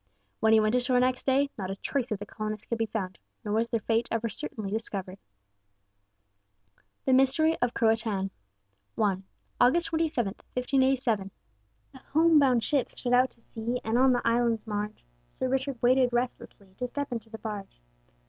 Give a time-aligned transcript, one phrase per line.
[0.39, 3.19] When he went ashore next day, not a trace of the colonists could be found,
[3.45, 5.19] nor was their fate ever certainly discovered.
[7.05, 8.31] THE MYSTERY OF CRO A TÀN
[8.97, 9.21] I
[9.59, 11.29] [August 27, 1587]
[11.93, 15.79] The home bound ship stood out to sea, And on the island's marge, Sir Richard
[15.83, 17.79] waited restlessly To step into the barge.